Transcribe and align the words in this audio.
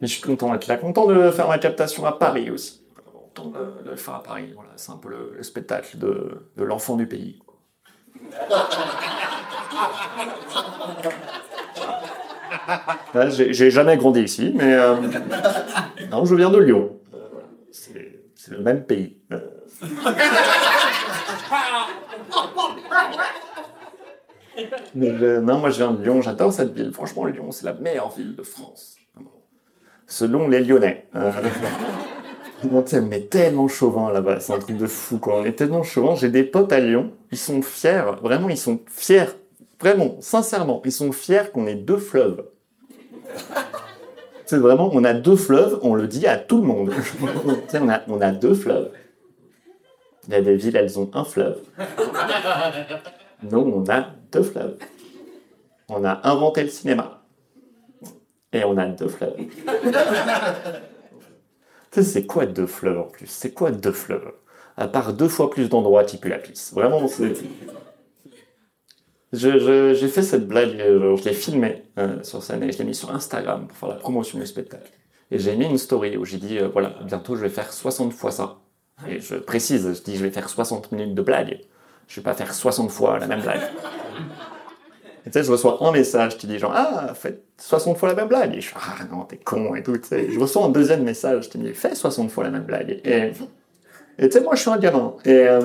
Mais 0.00 0.06
je 0.06 0.12
suis 0.14 0.22
content 0.22 0.50
d'être 0.52 0.66
là, 0.66 0.76
content 0.76 1.06
de 1.06 1.30
faire 1.30 1.48
ma 1.48 1.58
captation 1.58 2.04
à 2.06 2.12
Paris 2.12 2.50
aussi. 2.50 2.82
Content 3.12 3.50
de, 3.50 3.82
de 3.84 3.90
le 3.90 3.96
faire 3.96 4.14
à 4.14 4.22
Paris, 4.22 4.52
voilà. 4.54 4.70
C'est 4.76 4.92
un 4.92 4.96
peu 4.96 5.08
le, 5.10 5.32
le 5.36 5.42
spectacle 5.42 5.98
de, 5.98 6.48
de 6.56 6.64
l'enfant 6.64 6.96
du 6.96 7.06
pays. 7.06 7.40
J'ai 13.30 13.70
jamais 13.70 13.96
grandi 13.96 14.22
ici, 14.22 14.52
mais 14.54 14.74
euh, 14.74 14.96
non, 16.10 16.24
je 16.24 16.34
viens 16.34 16.50
de 16.50 16.58
Lyon. 16.58 16.98
Euh, 17.14 17.18
C'est 17.70 18.50
le 18.52 18.60
même 18.60 18.84
pays. 18.84 19.18
Mais 24.94 25.08
euh, 25.10 25.40
non, 25.40 25.58
moi 25.58 25.70
je 25.70 25.76
viens 25.76 25.92
de 25.92 26.02
Lyon, 26.02 26.20
j'adore 26.20 26.52
cette 26.52 26.72
ville. 26.74 26.92
Franchement, 26.92 27.24
Lyon, 27.24 27.50
c'est 27.50 27.64
la 27.64 27.72
meilleure 27.74 28.10
ville 28.10 28.34
de 28.36 28.42
France. 28.42 28.96
Selon 30.10 30.48
les 30.48 30.60
Lyonnais. 30.60 31.06
Euh, 31.16 32.68
on 32.70 32.84
est 32.84 33.00
mais 33.00 33.22
tellement 33.22 33.68
chauvin 33.68 34.12
là-bas, 34.12 34.38
c'est 34.40 34.52
un 34.52 34.58
truc 34.58 34.76
de 34.76 34.86
fou 34.86 35.16
quoi. 35.16 35.40
On 35.40 35.44
est 35.46 35.52
tellement 35.52 35.82
chauvin. 35.82 36.14
J'ai 36.14 36.28
des 36.28 36.44
potes 36.44 36.70
à 36.74 36.78
Lyon, 36.78 37.12
ils 37.32 37.38
sont 37.38 37.62
fiers, 37.62 38.02
vraiment, 38.22 38.50
ils 38.50 38.58
sont 38.58 38.80
fiers, 38.86 39.30
vraiment, 39.80 40.18
sincèrement, 40.20 40.82
ils 40.84 40.92
sont 40.92 41.10
fiers 41.12 41.44
qu'on 41.54 41.66
ait 41.66 41.74
deux 41.74 41.96
fleuves. 41.96 42.44
C'est 44.44 44.58
vraiment, 44.58 44.90
on 44.92 45.04
a 45.04 45.14
deux 45.14 45.36
fleuves, 45.36 45.78
on 45.82 45.94
le 45.94 46.06
dit 46.06 46.26
à 46.26 46.36
tout 46.36 46.58
le 46.58 46.66
monde. 46.66 46.92
On, 47.72 47.88
a, 47.88 48.02
on 48.08 48.20
a 48.20 48.30
deux 48.30 48.54
fleuves. 48.54 48.90
Il 50.28 50.34
y 50.34 50.36
a 50.36 50.42
des 50.42 50.56
villes, 50.56 50.76
elles 50.76 50.98
ont 50.98 51.10
un 51.14 51.24
fleuve. 51.24 51.60
Nous, 53.42 53.58
on 53.58 53.88
a 53.88 54.08
deux 54.30 54.42
fleuves. 54.42 54.76
On 55.88 56.04
a 56.04 56.20
inventé 56.28 56.62
le 56.62 56.68
cinéma. 56.68 57.19
Et 58.52 58.64
on 58.64 58.76
a 58.76 58.86
deux 58.86 59.08
sais, 61.92 62.02
c'est 62.02 62.26
quoi 62.26 62.46
deux 62.46 62.66
fleuves 62.66 62.98
en 62.98 63.04
plus? 63.04 63.26
C'est 63.26 63.52
quoi 63.52 63.70
deux 63.70 63.92
fleuves? 63.92 64.32
À 64.76 64.88
part 64.88 65.12
deux 65.12 65.28
fois 65.28 65.50
plus 65.50 65.68
d'endroits 65.68 66.04
type 66.04 66.24
la 66.24 66.38
pisse. 66.38 66.72
Vraiment, 66.72 67.06
c'est. 67.06 67.34
J'ai 69.32 70.08
fait 70.08 70.22
cette 70.22 70.48
blague, 70.48 70.80
euh, 70.80 71.16
je 71.16 71.24
l'ai 71.24 71.34
filmée 71.34 71.84
euh, 71.98 72.20
sur 72.24 72.42
scène 72.42 72.64
et 72.64 72.72
je 72.72 72.78
l'ai 72.78 72.84
mis 72.84 72.96
sur 72.96 73.14
Instagram 73.14 73.68
pour 73.68 73.76
faire 73.76 73.88
la 73.88 73.94
promotion 73.94 74.40
du 74.40 74.46
spectacle. 74.46 74.90
Et 75.30 75.38
j'ai 75.38 75.54
mis 75.54 75.66
une 75.66 75.78
story 75.78 76.16
où 76.16 76.24
j'ai 76.24 76.38
dit, 76.38 76.58
euh, 76.58 76.68
voilà, 76.68 76.94
bientôt 77.04 77.36
je 77.36 77.42
vais 77.42 77.48
faire 77.48 77.72
60 77.72 78.12
fois 78.12 78.32
ça. 78.32 78.58
Et 79.08 79.20
je 79.20 79.36
précise, 79.36 79.94
je 79.94 80.02
dis, 80.02 80.16
je 80.16 80.24
vais 80.24 80.32
faire 80.32 80.48
60 80.48 80.90
minutes 80.90 81.14
de 81.14 81.22
blague. 81.22 81.60
Je 82.08 82.16
vais 82.16 82.24
pas 82.24 82.34
faire 82.34 82.52
60 82.52 82.90
fois 82.90 83.20
la 83.20 83.28
même 83.28 83.40
blague. 83.40 83.60
Et 85.26 85.30
tu 85.30 85.32
sais, 85.32 85.44
je 85.44 85.52
reçois 85.52 85.78
un 85.82 85.92
message 85.92 86.38
qui 86.38 86.46
dit 86.46 86.58
genre, 86.58 86.72
ah, 86.74 87.12
faites 87.14 87.44
60 87.58 87.98
fois 87.98 88.08
la 88.08 88.14
même 88.14 88.28
blague. 88.28 88.54
Et 88.54 88.60
je 88.60 88.68
suis, 88.68 88.76
ah 88.76 89.04
non, 89.10 89.24
t'es 89.24 89.36
con 89.36 89.74
et 89.74 89.82
tout. 89.82 89.98
Je 90.10 90.38
reçois 90.38 90.64
un 90.64 90.70
deuxième 90.70 91.02
message 91.02 91.50
qui 91.50 91.58
me 91.58 91.68
dit, 91.68 91.74
fais 91.74 91.94
60 91.94 92.30
fois 92.30 92.44
la 92.44 92.50
même 92.50 92.64
blague. 92.64 93.00
Et 93.04 94.28
tu 94.28 94.30
sais, 94.30 94.40
moi, 94.40 94.54
je 94.54 94.60
suis 94.60 94.70
un 94.70 94.78
gamin. 94.78 95.14
Et, 95.24 95.48
euh, 95.48 95.60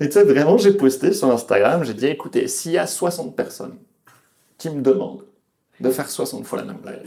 et 0.00 0.06
tu 0.06 0.12
sais, 0.12 0.24
vraiment, 0.24 0.58
j'ai 0.58 0.72
posté 0.72 1.12
sur 1.12 1.30
Instagram, 1.30 1.84
j'ai 1.84 1.94
dit, 1.94 2.06
écoutez, 2.06 2.46
s'il 2.48 2.72
y 2.72 2.78
a 2.78 2.86
60 2.86 3.34
personnes 3.34 3.76
qui 4.58 4.70
me 4.70 4.82
demandent 4.82 5.24
de 5.80 5.90
faire 5.90 6.08
60 6.08 6.46
fois 6.46 6.58
la 6.58 6.64
même 6.64 6.76
blague, 6.76 7.02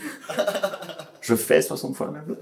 je 1.22 1.36
fais 1.36 1.62
60 1.62 1.96
fois 1.96 2.08
la 2.08 2.14
même 2.14 2.26
blague. 2.26 2.40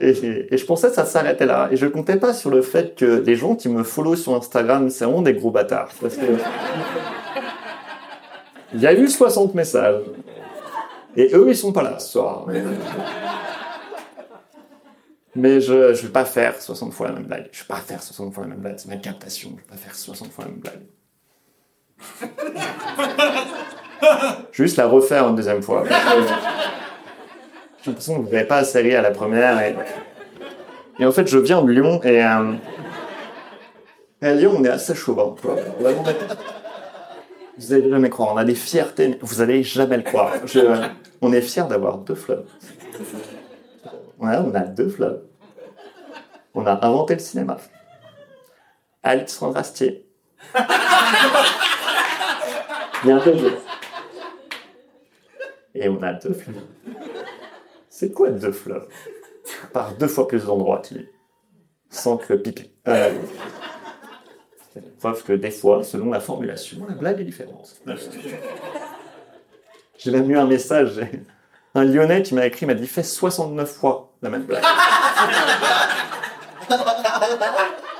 Et, 0.00 0.52
et 0.52 0.56
je 0.56 0.66
pensais 0.66 0.88
que 0.88 0.94
ça 0.94 1.04
s'arrêtait 1.04 1.46
là. 1.46 1.68
Et 1.70 1.76
je 1.76 1.86
comptais 1.86 2.16
pas 2.16 2.34
sur 2.34 2.50
le 2.50 2.62
fait 2.62 2.96
que 2.96 3.22
les 3.24 3.36
gens 3.36 3.54
qui 3.54 3.68
me 3.68 3.84
follow 3.84 4.16
sur 4.16 4.34
Instagram, 4.34 4.90
c'est 4.90 5.04
vraiment 5.04 5.22
des 5.22 5.34
gros 5.34 5.52
bâtards. 5.52 5.90
Parce 6.00 6.16
que... 6.16 6.26
Il 8.74 8.80
y 8.80 8.86
a 8.86 8.92
eu 8.94 9.08
60 9.08 9.54
messages. 9.54 10.02
Et 11.16 11.30
eux, 11.34 11.46
ils 11.48 11.56
sont 11.56 11.72
pas 11.72 11.82
là 11.82 11.98
ce 11.98 12.12
soir. 12.12 12.44
Mais, 12.46 12.62
Mais 15.34 15.60
je 15.60 15.72
ne 15.74 15.92
vais 15.92 16.08
pas 16.08 16.24
faire 16.24 16.60
60 16.60 16.92
fois 16.92 17.08
la 17.08 17.14
même 17.14 17.24
blague. 17.24 17.48
Je 17.52 17.60
vais 17.60 17.66
pas 17.68 17.76
faire 17.76 18.02
60 18.02 18.32
fois 18.34 18.44
la 18.44 18.50
même 18.50 18.58
blague. 18.60 18.78
C'est 18.78 18.88
ma 18.88 18.96
captation. 18.96 19.50
Je 19.50 19.56
vais 19.56 19.68
pas 19.68 19.76
faire 19.76 19.94
60 19.94 20.30
fois 20.32 20.44
la 20.44 20.50
même 20.50 20.60
blague. 20.60 20.80
Juste 24.52 24.76
la 24.76 24.86
refaire 24.86 25.28
une 25.28 25.36
deuxième 25.36 25.62
fois. 25.62 25.84
J'ai 27.82 27.90
l'impression 27.90 28.16
que 28.20 28.26
vous 28.26 28.32
n'avez 28.32 28.44
pas 28.46 28.58
assez 28.58 28.94
à 28.94 29.02
la 29.02 29.10
première. 29.10 29.60
Et, 29.60 29.74
et 30.98 31.06
en 31.06 31.12
fait, 31.12 31.26
je 31.26 31.38
viens 31.38 31.62
de 31.62 31.70
Lyon 31.70 32.00
et, 32.04 32.24
euh, 32.24 32.52
et 34.20 34.26
à 34.26 34.34
Lyon, 34.34 34.54
on 34.58 34.64
est 34.64 34.68
assez 34.68 34.94
chauvin. 34.94 35.34
quoi. 35.40 35.56
Vous 37.58 37.72
allez 37.72 37.90
jamais 37.90 38.10
croire. 38.10 38.32
On 38.34 38.36
a 38.36 38.44
des 38.44 38.54
fiertés. 38.54 39.18
Vous 39.20 39.40
allez 39.40 39.62
jamais 39.62 39.96
le 39.98 40.02
croire. 40.02 40.32
On 41.20 41.32
est 41.32 41.40
fiers 41.42 41.64
d'avoir 41.68 41.98
deux 41.98 42.14
fleuves. 42.14 42.46
On 44.18 44.26
a 44.54 44.60
deux 44.60 44.88
fleuves. 44.88 45.22
On 46.54 46.66
a 46.66 46.84
inventé 46.86 47.14
le 47.14 47.20
cinéma. 47.20 47.56
Alexandre 49.02 49.56
Astier. 49.56 50.06
De- 53.04 53.56
Et 55.74 55.88
on 55.88 56.00
a 56.02 56.12
deux 56.12 56.34
fleuves. 56.34 56.62
C'est 57.88 58.12
quoi 58.12 58.30
deux 58.30 58.52
fleuves 58.52 58.86
Par 59.72 59.92
deux 59.94 60.06
fois 60.08 60.28
plus 60.28 60.44
d'endroits, 60.44 60.82
dis. 60.90 61.08
Sans 61.90 62.16
que 62.16 62.34
pipi. 62.34 62.70
Euh, 62.88 63.12
preuve 65.02 65.24
que 65.24 65.32
des 65.32 65.50
fois, 65.50 65.82
selon 65.82 66.12
la 66.12 66.20
formulation, 66.20 66.78
la 66.88 66.94
blague 66.94 67.20
est 67.20 67.24
différente. 67.24 67.74
J'ai 69.98 70.12
même 70.12 70.30
eu 70.30 70.38
un 70.38 70.46
message. 70.46 71.00
Un 71.74 71.84
Lyonnais 71.84 72.22
qui 72.22 72.34
m'a 72.34 72.46
écrit 72.46 72.66
m'a 72.66 72.74
dit 72.74 72.86
fais 72.86 73.02
69 73.02 73.68
fois 73.68 74.12
la 74.22 74.30
même 74.30 74.44
blague. 74.44 74.62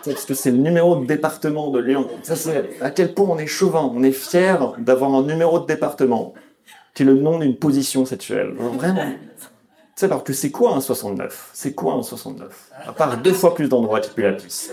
Parce 0.05 0.25
que 0.27 0.35
c'est 0.35 0.51
le 0.51 0.59
numéro 0.59 0.97
de 0.97 1.07
département 1.07 1.71
de 1.71 1.81
Lyon. 1.81 2.09
Ça, 2.23 2.37
c'est 2.37 2.81
à 2.81 2.91
quel 2.91 3.15
point 3.15 3.27
on 3.29 3.39
est 3.39 3.47
chauvin. 3.47 3.91
On 3.95 4.03
est 4.03 4.13
fier 4.13 4.75
d'avoir 4.79 5.13
un 5.15 5.23
numéro 5.23 5.59
de 5.59 5.67
département 5.67 6.35
qui 6.95 7.03
est 7.03 7.07
le 7.07 7.15
nom 7.15 7.39
d'une 7.39 7.57
position 7.57 8.05
sexuelle. 8.05 8.53
Vraiment. 8.57 9.07
Tu 9.07 9.49
sais, 9.97 10.07
alors 10.07 10.23
que 10.23 10.33
c'est 10.33 10.51
quoi 10.51 10.75
un 10.75 10.81
69 10.81 11.51
C'est 11.53 11.75
quoi 11.75 11.95
un 11.95 12.03
69 12.03 12.71
À 12.87 12.93
part 12.93 13.17
deux 13.19 13.33
fois 13.33 13.55
plus 13.55 13.69
d'endroits 13.69 14.01
qui 14.01 14.11
puent 14.11 14.23
la 14.23 14.33
pisse. 14.33 14.73